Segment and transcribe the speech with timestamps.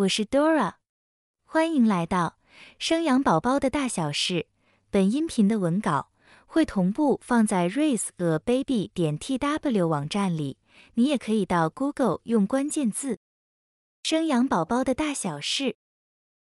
[0.00, 0.76] 我是 Dora，
[1.44, 2.38] 欢迎来到
[2.78, 4.46] 生养宝宝的大小事。
[4.88, 6.10] 本音频的文稿
[6.46, 10.56] 会同步放在 raise a baby 点 tw 网站里，
[10.94, 13.18] 你也可以到 Google 用关键字
[14.02, 15.76] “生养宝宝的大小事”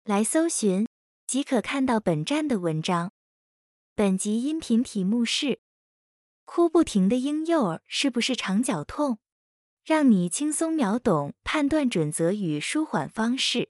[0.05, 0.87] 来搜寻，
[1.27, 3.11] 即可看到本站的文章。
[3.97, 5.61] 本集音频题目是：
[6.45, 9.19] 哭不停的婴幼儿是不是肠绞痛？
[9.85, 13.71] 让你轻松秒懂判断准则与舒缓方式。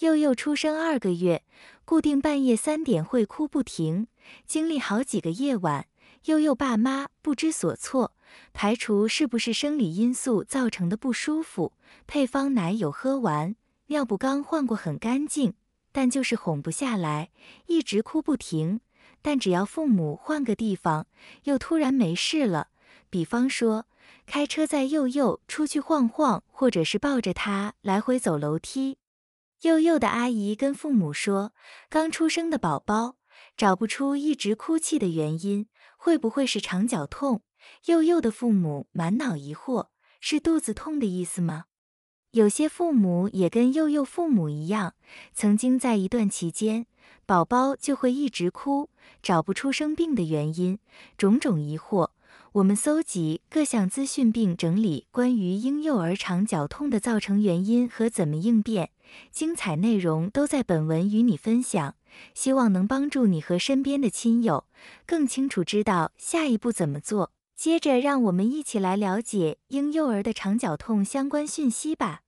[0.00, 1.44] 幼幼出生二个月，
[1.86, 4.08] 固定半夜三点会哭不停，
[4.46, 5.86] 经历好几个夜晚，
[6.26, 8.14] 幼幼爸妈不知所措，
[8.52, 11.72] 排除是不是生理因素造成的不舒服。
[12.06, 13.56] 配方奶有喝完，
[13.86, 15.54] 尿不刚换过很干净，
[15.90, 17.30] 但就是哄不下来，
[17.66, 18.80] 一直哭不停。
[19.22, 21.06] 但只要父母换个地方，
[21.44, 22.68] 又突然没事了。
[23.08, 23.86] 比方说。
[24.26, 28.98] 开车载佑佑出去晃晃，或者是抱着他来回走楼梯。
[29.62, 31.52] 佑佑的阿姨跟父母说，
[31.88, 33.16] 刚出生的宝宝
[33.56, 37.42] 找不出一直哭泣的原因，会不会是肠绞痛？
[37.86, 39.88] 佑佑的父母满脑疑惑，
[40.20, 41.64] 是肚子痛的意思吗？
[42.32, 44.94] 有些父母也跟佑佑父母一样，
[45.32, 46.86] 曾经在一段期间，
[47.24, 48.90] 宝宝就会一直哭，
[49.22, 50.78] 找不出生病的原因，
[51.16, 52.10] 种种疑惑。
[52.54, 58.90] 我们搜集各项资讯并整理关于婴幼儿肠绞痛的造成原因和怎么应变，
[59.32, 61.96] 精彩内容都在本文与你分享，
[62.32, 64.66] 希望能帮助你和身边的亲友
[65.04, 67.32] 更清楚知道下一步怎么做。
[67.56, 72.20] 接着，让我们一起来了解婴幼儿的肠绞痛相关讯息吧。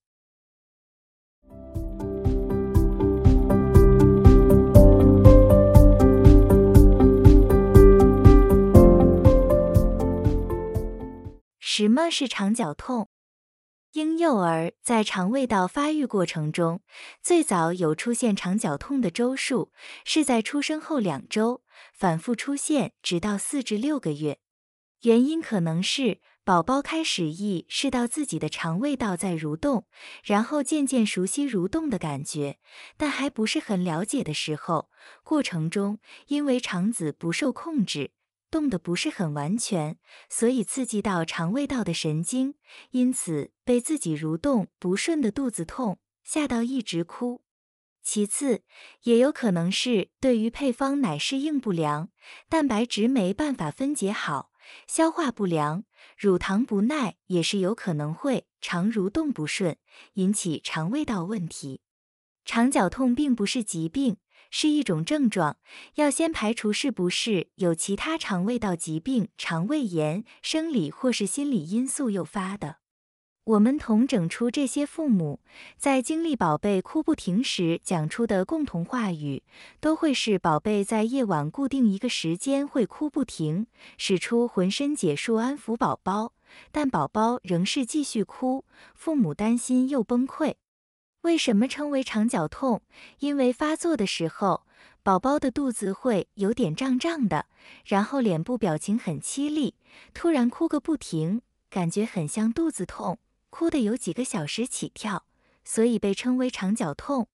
[11.79, 13.11] 什么是肠绞痛？
[13.93, 16.81] 婴幼儿在肠胃道发育过程中，
[17.23, 21.63] 最早有出现肠绞痛的周数是在出生后两周，
[21.93, 24.39] 反复出现直到四至六个月。
[25.03, 29.87] 原因可能是宝宝开始意识到自己的肠胃道在蠕动，
[30.25, 32.59] 然后渐渐熟悉蠕动的感觉，
[32.97, 34.89] 但还不是很了解的时候，
[35.23, 35.99] 过程中
[36.29, 38.13] 因为肠子不受控制。
[38.51, 39.99] 动的不是很完全，
[40.29, 42.55] 所以刺激到肠胃道的神经，
[42.91, 47.43] 因此被自己蠕动不顺的肚子痛吓到一直哭。
[48.03, 48.63] 其次，
[49.03, 52.09] 也有可能是对于配方奶适应不良，
[52.49, 54.53] 蛋白质没办法分解好，
[54.87, 55.83] 消化不良，
[56.17, 59.77] 乳糖不耐也是有可能会肠蠕动不顺，
[60.15, 61.81] 引起肠胃道问题。
[62.47, 64.17] 肠绞痛并不是疾病。
[64.49, 65.59] 是一种症状，
[65.97, 72.77] 要先排除是不是有其他肠胃道疾病、肠胃炎、生理或是心理因素诱发的。
[73.43, 75.41] 我们统整出这些父母
[75.77, 79.43] 在经历宝贝哭不停时讲出的共同话语，
[79.81, 83.67] 都会是宝贝在夜晚固定一个时间会哭不停，
[83.99, 86.33] 使出浑身解数安抚宝宝，
[86.71, 88.65] 但宝宝仍是继续哭，
[88.95, 90.55] 父母担心又崩溃。
[91.27, 92.83] 为什么称为肠绞痛？
[93.19, 94.65] 因为发作的时候，
[95.03, 97.47] 宝宝的肚子会有点胀胀的，
[97.85, 99.75] 然后脸部表情很凄厉，
[100.15, 103.19] 突然哭个不停，感觉很像肚子痛，
[103.51, 105.27] 哭的有几个小时起跳，
[105.65, 107.27] 所以被称为肠绞痛。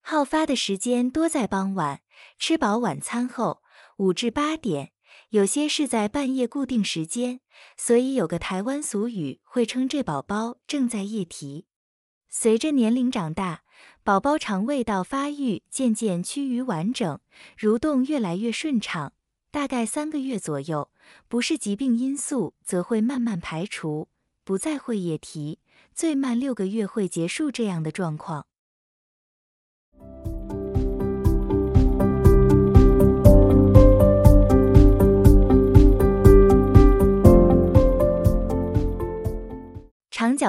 [0.00, 2.00] 好发的时间多在傍晚，
[2.38, 3.62] 吃饱晚餐后
[3.98, 4.92] 五至八点，
[5.28, 7.40] 有些是在半夜固定时间，
[7.76, 11.66] 所以有个台湾俗语会称这宝宝正在夜啼。
[12.38, 13.62] 随着年龄长大，
[14.04, 17.18] 宝宝肠胃道发育渐渐趋于完整，
[17.58, 19.14] 蠕动越来越顺畅。
[19.50, 20.90] 大概三个月左右，
[21.28, 24.08] 不是疾病因素，则会慢慢排除，
[24.44, 25.60] 不再会夜啼。
[25.94, 28.46] 最慢六个月会结束这样的状况。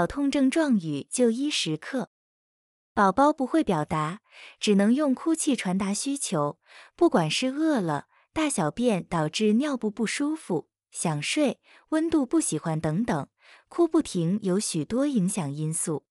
[0.07, 2.09] 痛症状语就医时刻：
[2.93, 4.21] 宝宝不会表达，
[4.59, 6.57] 只能用哭泣传达需求。
[6.95, 11.59] 不管是饿了、大小便导致尿布不舒服、想睡、
[11.89, 13.27] 温度不喜欢等等，
[13.67, 16.05] 哭不停有许多影响因素。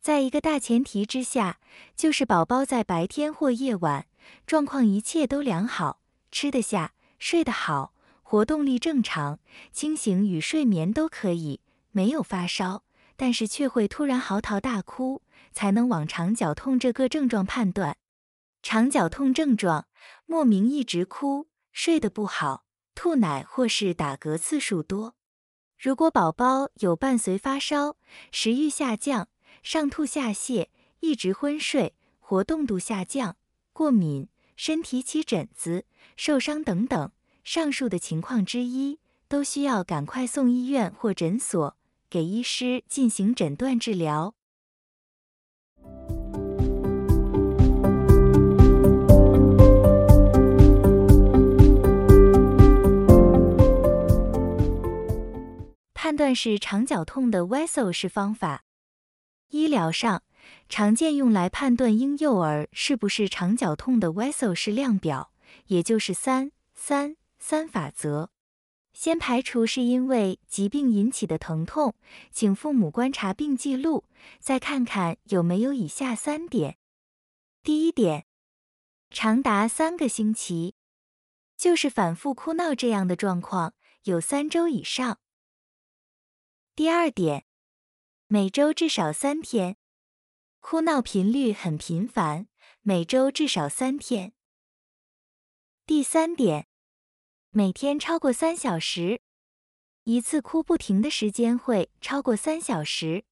[0.00, 1.58] 在一个大前提之下，
[1.96, 4.06] 就是宝宝在白天或夜晚
[4.46, 6.00] 状况一切都良好，
[6.30, 7.92] 吃得下、睡得好、
[8.22, 9.40] 活动力正常、
[9.72, 11.60] 清醒与睡眠都可以，
[11.90, 12.84] 没有发烧。
[13.20, 15.20] 但是却会突然嚎啕大哭，
[15.52, 17.98] 才能往肠绞痛这个症状判断。
[18.62, 19.86] 肠绞痛症状：
[20.24, 22.64] 莫名一直哭，睡得不好，
[22.94, 25.16] 吐奶或是打嗝次数多。
[25.78, 27.98] 如果宝宝有伴随发烧、
[28.32, 29.28] 食欲下降、
[29.62, 30.68] 上吐下泻、
[31.00, 33.36] 一直昏睡、活动度下降、
[33.74, 35.84] 过敏、身体起疹子、
[36.16, 37.12] 受伤等等，
[37.44, 41.76] 上述的情况之一，都需要赶快送医院或诊所，
[42.10, 44.34] 给医师进行诊断治疗。
[55.94, 58.64] 判断是肠绞痛的 Wessel 式方法。
[59.50, 60.24] 医疗上
[60.68, 65.30] 常见用来判断婴幼儿是不是肠绞痛的 Wessel 式量表，
[65.66, 68.30] 也就是三三三法则。
[68.92, 71.94] 先排除是因为疾病引起的疼痛，
[72.30, 74.04] 请父母观察并记录，
[74.38, 76.76] 再看看有没有以下三点。
[77.62, 78.26] 第一点，
[79.10, 80.74] 长达三个星期，
[81.56, 85.20] 就是反复哭闹这样的状况有三周以上。
[86.74, 87.44] 第二点，
[88.26, 89.76] 每周至少三天，
[90.60, 92.48] 哭闹频率很频繁，
[92.80, 94.32] 每周至少三天。
[95.84, 96.68] 第三点，
[97.52, 99.22] 每天超过三小时，
[100.04, 103.24] 一次哭不停的时间会超过三小时。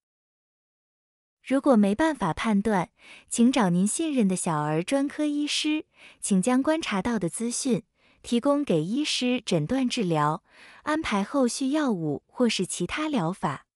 [1.41, 2.91] 如果没办法判断，
[3.31, 5.87] 请找您信任的小儿专科医师，
[6.21, 7.85] 请将观察到的资讯。
[8.21, 10.43] 提供给医师诊断治疗，
[10.83, 13.68] 安排后续药物或是其他疗法。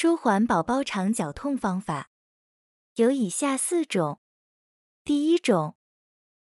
[0.00, 2.10] 舒缓宝宝肠绞痛方法
[2.94, 4.20] 有以下四种。
[5.02, 5.74] 第一种，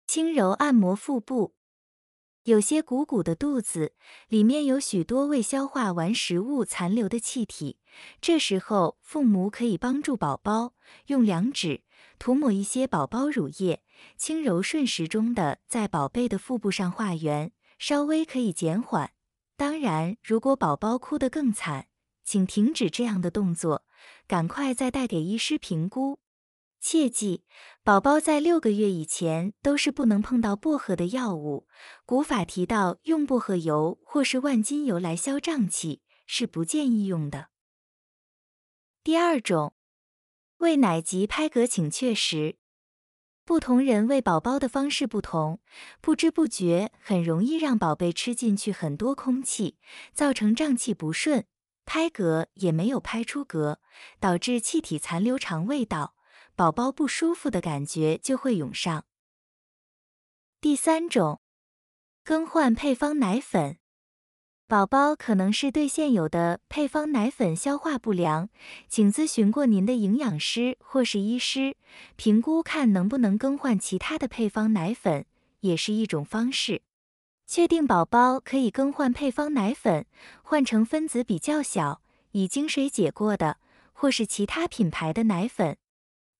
[0.07, 1.53] 轻柔按摩腹部。
[2.43, 3.95] 有些鼓鼓的肚子
[4.29, 7.79] 里面有许多未消化完食物残留的气体，
[8.21, 10.73] 这时候父母可以帮助宝宝
[11.07, 11.83] 用两指
[12.17, 13.83] 涂抹一些宝宝乳液，
[14.15, 19.11] 轻柔顺时钟的在宝贝的腹部上画圆，稍微可以减缓。
[19.57, 21.89] 当然，如果宝宝哭得更惨，
[22.23, 23.85] 请停止这样的动作，
[24.27, 26.19] 赶快再带给医师评估。
[26.79, 27.43] 切记，
[27.81, 31.65] 宝宝在六个月以前都是不能碰到薄荷的药物。
[32.05, 37.47] 古法提到用薄荷油或是万金油来消胀气，是不建议用的。
[39.01, 39.73] 第二种，
[40.57, 42.57] 喂奶及拍嗝请确实。
[43.45, 45.61] 不同人喂宝宝的方式不同，
[46.01, 49.77] 不知不觉很容易让宝贝吃进去很多空气，
[50.13, 51.45] 造成胀气不顺，
[51.85, 53.77] 拍嗝也没有拍出嗝，
[54.19, 56.15] 导致气体残留肠胃道。
[56.55, 59.05] 宝宝不舒服的感觉就会涌上。
[60.61, 61.41] 第三种，
[62.23, 63.79] 更换配方奶粉，
[64.67, 68.49] 宝宝可能是对现有的配方奶粉消化不良，
[68.87, 71.75] 请咨询过您的营养师或是医师，
[72.15, 75.25] 评估看能不能更换其他的配方奶粉，
[75.61, 76.83] 也是一种方式。
[77.53, 80.07] 确定宝宝可以更换配方奶粉，
[80.41, 82.01] 换成分子比较小、
[82.31, 83.59] 已经水解过的，
[83.93, 85.77] 或是其他品牌的奶粉。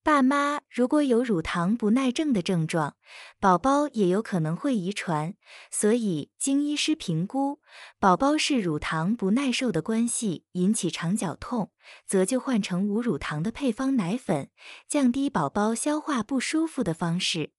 [0.02, 2.96] 爸妈如果有乳糖不耐症的症状，
[3.38, 5.36] 宝宝也有可能会遗传，
[5.70, 7.60] 所以经医师评估，
[8.00, 11.70] 宝宝是乳糖不耐受的关系引起肠绞痛，
[12.08, 14.50] 则就换成无乳糖的配方奶粉，
[14.88, 17.52] 降低宝宝消化不舒服的方式。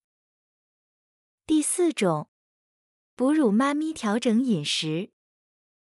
[1.47, 2.27] 第四种，
[3.17, 5.11] 哺乳妈咪调整饮食，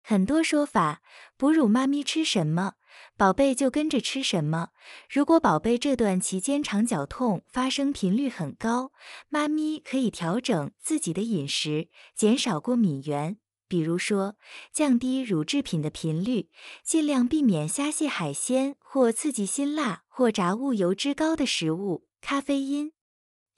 [0.04, 1.02] 很多说法，
[1.36, 2.74] 哺乳妈咪吃什么？
[3.16, 4.68] 宝贝就跟着吃什么。
[5.10, 8.92] 如果宝贝这段期间肠绞痛发生频率很高，
[9.28, 14.36] 妈咪可以调整自己的饮食，减少过敏源，比如说
[14.72, 16.48] 降低乳制品的频率，
[16.84, 22.92] 尽量避免虾蟹海鲜或刺激辛辣或炸物油脂高的食物、咖啡因，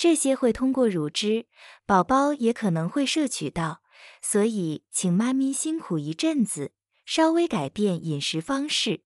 [0.03, 1.45] 这些会通过乳汁，
[1.85, 3.83] 宝宝也可能会摄取到。
[4.23, 6.73] 所以，请妈咪辛苦一阵子，
[7.05, 9.03] 稍微改变饮食方式。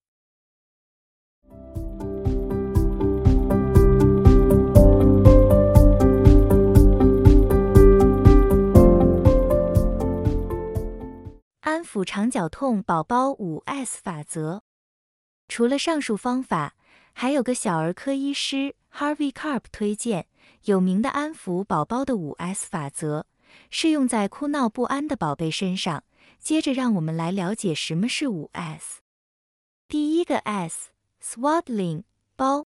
[11.62, 14.62] 安抚肠绞痛宝宝五 S 法则。
[15.48, 16.76] 除了上述方法，
[17.12, 20.28] 还有个小儿科医师 Harvey Carp 推荐
[20.64, 23.26] 有名的安抚宝宝的五 S 法则，
[23.70, 26.04] 适用在哭闹不安的宝贝身上。
[26.38, 29.00] 接着，让我们来了解什么是五 S。
[29.88, 32.04] 第一个 S，Swaddling。
[32.36, 32.66] 包，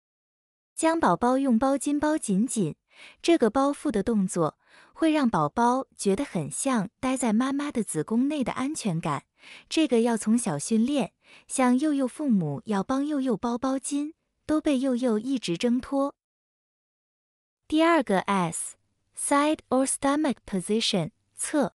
[0.74, 2.76] 将宝宝用包巾包紧紧。
[3.20, 4.56] 这个包覆的动作
[4.92, 9.24] 会让宝宝觉得很像待在妈妈的子宫内的安全感。
[9.68, 11.12] 这个要从小训练，
[11.48, 14.12] 像幼幼父母要帮幼幼包包巾，
[14.46, 16.14] 都被幼幼一直挣脱。
[17.70, 18.74] 第二个 S
[19.16, 21.76] side or stomach position 侧。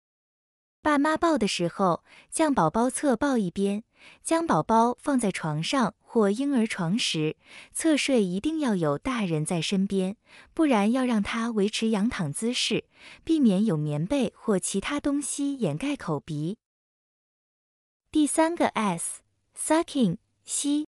[0.82, 3.84] 爸妈抱的时候，将宝宝侧抱一边。
[4.24, 7.38] 将宝宝放在床上或婴儿床时，
[7.72, 10.18] 侧睡一定要有大人在身边，
[10.56, 12.86] 不然要让他维持仰躺姿势，
[13.24, 16.58] 避免有棉被或其他东西掩盖口鼻。
[18.10, 20.88] 第三个 S，sucking 吸。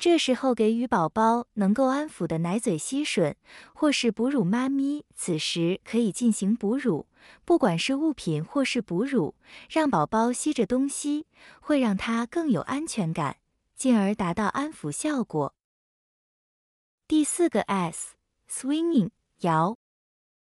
[0.00, 3.34] 这时候给予宝宝能够安抚的奶嘴吸吮，
[3.74, 7.06] 或是哺乳妈咪此时可以进行哺乳，
[7.44, 9.34] 不管是物品或是哺乳，
[9.68, 11.26] 让宝宝吸着东西，
[11.60, 13.36] 会让他更有安全感，
[13.76, 15.54] 进而达到安抚效果。
[17.06, 19.79] 第四个 S，swinging 摇。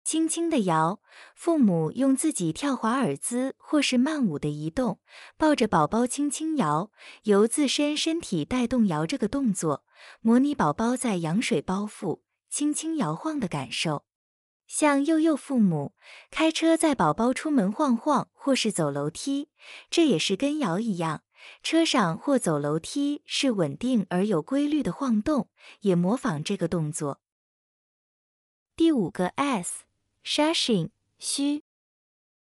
[0.04, 1.00] 轻轻的摇，
[1.34, 5.00] 父母用自己跳华尔兹或是慢舞的移动，
[5.38, 6.92] 抱着宝宝轻轻摇，
[7.24, 9.86] 由自身身体带动摇这个动作，
[10.20, 12.20] 模拟宝宝在羊水包覆
[12.50, 14.06] 轻轻摇晃的感受。
[14.68, 15.94] 像幼幼父母
[16.30, 19.50] 开车载宝宝出门晃晃，或是走楼梯，
[19.90, 21.24] 这也是跟摇一样，
[21.62, 25.50] 车上或走楼梯是稳定而有规律的晃动，
[25.82, 27.22] 也模仿这个动作。
[28.76, 29.86] 第五个 S。
[30.26, 30.90] Shushing，
[31.20, 31.64] 嘘。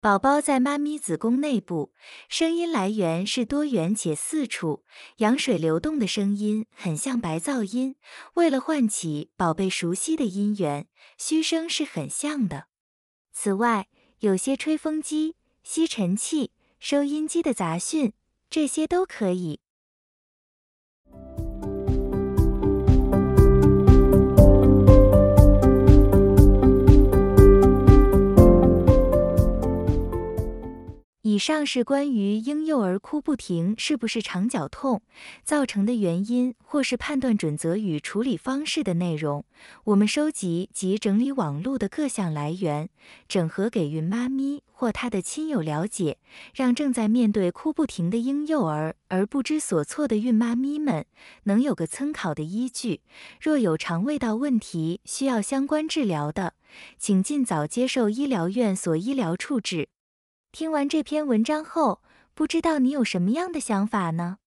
[0.01, 1.93] 宝宝在妈咪子宫内部，
[2.29, 4.85] 声音来源是多元且四处，
[5.17, 7.97] 羊水流动的声音很像白噪音。
[8.35, 12.67] 为了唤起宝贝熟悉的音源，嘘声是很像的。
[13.33, 13.89] 此外，
[14.21, 18.13] 有些吹风机、吸尘器、收音机的杂讯，
[18.49, 19.61] 这些都可以。
[31.39, 35.03] 以上是关于婴幼儿哭不停是不是肠绞痛
[35.45, 39.45] 造成的原因，或是判断准则与处理方式的内容。
[39.85, 42.89] 我们收集及整理网络的各项来源，
[43.29, 46.19] 整合给孕妈咪或她的亲友了解，
[46.57, 51.07] 让正在面对哭不停的婴幼儿而不知所措的孕妈咪们
[51.45, 53.03] 能有个参考的依据。
[53.41, 56.55] 若有肠胃道问题需要相关治疗的，
[56.99, 59.91] 请尽早接受医疗院所医疗处置。
[60.51, 62.03] 听完这篇文章后，
[62.35, 64.39] 不知道你有什么样的想法呢？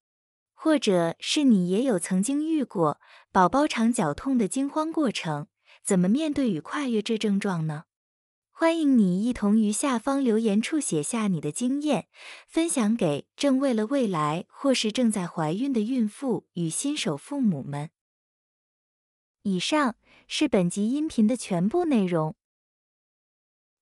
[0.53, 3.00] 或者是你也有曾经遇过
[3.31, 5.48] 宝宝肠绞痛的惊慌过程？
[5.84, 7.84] 怎么面对与跨越这症状呢？
[8.50, 12.08] 欢迎你一同于下方留言处写下你的经验，
[12.48, 17.91] 分享给正为了未来或是正在怀孕的孕妇与新手父母们。
[19.43, 19.96] 以上
[20.27, 22.36] 是本集音频的全部内容。